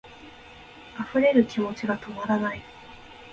[1.11, 2.63] 溢れる気持ちが止まらない